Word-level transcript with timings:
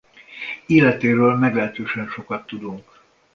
Életéről 0.65 1.35
meglehetősen 1.37 2.07
sokat 2.07 2.45
tudunk. 2.45 2.99